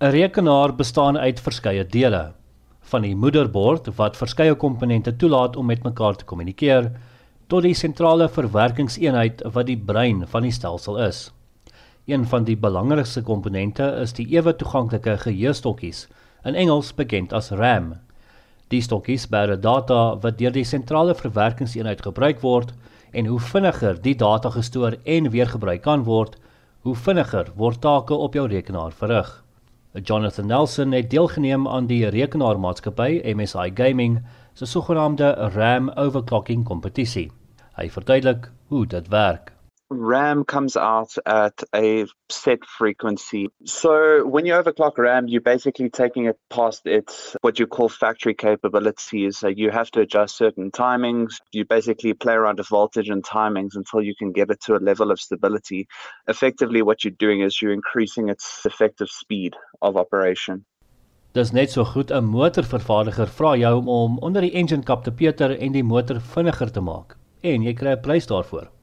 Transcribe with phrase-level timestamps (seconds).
[0.00, 2.32] 'n Rekenaar bestaan uit verskeie dele,
[2.88, 6.86] van die moederbord wat verskeie komponente toelaat om met mekaar te kommunikeer,
[7.52, 11.18] tot die sentrale verwerkingseenheid wat die brein van die stelsel is.
[12.08, 16.06] Een van die belangrikste komponente is die ewe toeganklike geheuestokkies,
[16.44, 17.92] in Engels bekend as RAM.
[18.72, 22.72] Die stokkies bære data wat deur die sentrale verwerkingseenheid gebruik word
[23.12, 26.40] en hoe vinniger die data gestoor en weer gebruik kan word,
[26.88, 29.44] hoe vinniger word take op jou rekenaar verrig.
[29.92, 34.20] Jonathan Nelson het deelgeneem aan die rekenaarmaatskappy MSI Gaming
[34.54, 37.30] se sogenaamde RAM overclocking kompetisie.
[37.74, 39.50] Hy verduidelik hoe dit werk.
[39.90, 43.48] RAM comes out at a set frequency.
[43.64, 48.34] So when you overclock RAM, you're basically taking it past its what you call factory
[48.34, 49.38] capabilities.
[49.38, 51.34] So you have to adjust certain timings.
[51.52, 54.78] You basically play around with voltage and timings until you can get it to a
[54.78, 55.88] level of stability.
[56.28, 60.64] Effectively, what you're doing is you're increasing its effective speed of operation.
[61.32, 65.58] Dis net so goed 'n motorvervaardiger vra jou om onder die engine kap te peter
[65.58, 68.79] en die motor vinniger te maak en jy kry 'n prys daarvoor.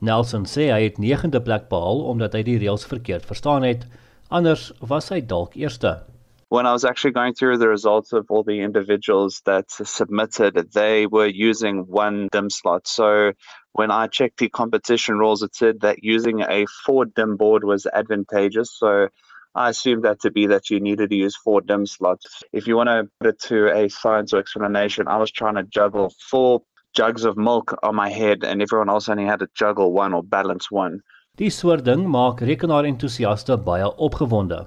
[0.00, 3.86] Nelson sê hy het 9de plek behaal omdat hy die reëls verkeerd verstaan het.
[4.28, 6.02] Anders was hy dalk eerste.
[6.48, 11.06] When I was actually going through the results of all the individuals that submitted, they
[11.06, 12.86] were using one DIM slot.
[12.86, 13.32] So
[13.72, 17.86] when I checked the competition rules, it said that using a four DIM board was
[17.86, 18.70] advantageous.
[18.78, 19.08] So
[19.56, 22.44] I assumed that to be that you needed to use four DIM slots.
[22.52, 25.64] If you want to put it to a science or explanation, I was trying to
[25.64, 26.62] juggle four
[26.96, 30.22] jugs of milk on my head and everyone else only had to juggle one or
[30.22, 31.02] balance one.
[31.36, 34.62] Die soort ding maak rekenaar-entoesiaste baie opgewonde.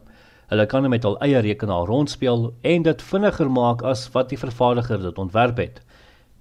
[0.50, 5.02] Hulle kan met hul eie rekenaar rondspeel en dit vinniger maak as wat die vervaardiger
[5.02, 5.82] dit ontwerp het.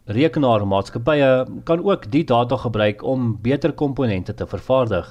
[0.09, 1.31] Rekenaarmaatskappye
[1.69, 5.09] kan ook die data gebruik om beter komponente te vervaardig.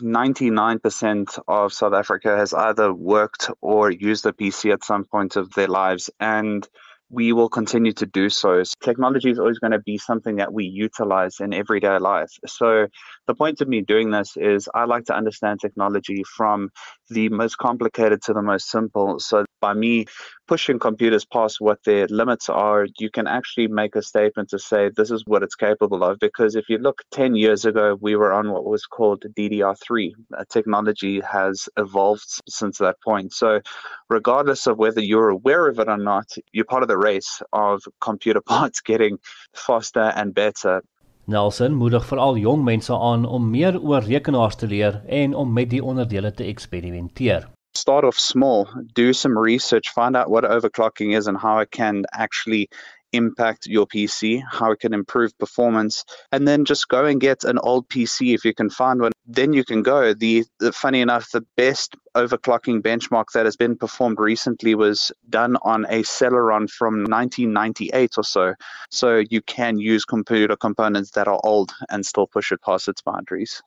[0.00, 5.50] 99% of South Africa has either worked or used a PC at some point of
[5.50, 6.68] their lives and
[7.12, 8.62] we will continue to do so.
[8.82, 12.30] Technology is always going to be something that we utilize in everyday life.
[12.46, 12.86] So,
[13.26, 16.70] the point of me doing this is I like to understand technology from
[17.10, 19.20] the most complicated to the most simple.
[19.20, 20.06] So, by me
[20.48, 24.90] pushing computers past what their limits are, you can actually make a statement to say
[24.96, 26.18] this is what it's capable of.
[26.18, 30.12] Because if you look 10 years ago, we were on what was called DDR3.
[30.36, 33.34] Uh, technology has evolved since that point.
[33.34, 33.60] So,
[34.08, 37.86] regardless of whether you're aware of it or not, you're part of the race of
[37.98, 39.18] computer parts getting
[39.52, 40.82] faster and better.
[41.24, 45.70] Nelson moedig veral jong mense aan om meer oor rekenaars te leer en om met
[45.70, 47.46] die onderdele te eksperimenteer.
[47.74, 52.04] start off small, do some research, find out what overclocking is and how it can
[52.12, 52.68] actually
[53.12, 57.58] impact your PC, how it can improve performance, and then just go and get an
[57.58, 59.12] old PC if you can find one.
[59.26, 60.14] Then you can go.
[60.14, 65.56] The, the funny enough, the best overclocking benchmark that has been performed recently was done
[65.62, 68.54] on a Celeron from 1998 or so.
[68.90, 73.02] So you can use computer components that are old and still push it past its
[73.02, 73.62] boundaries.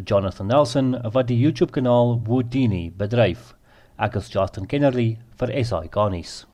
[0.00, 3.52] Jonathan Nelson wat die YouTube kanaal Woodini bedryf.
[3.98, 6.46] Ek is Justin Kennerly vir SI Garnis.